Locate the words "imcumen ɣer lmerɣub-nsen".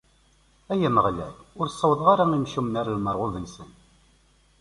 2.37-3.69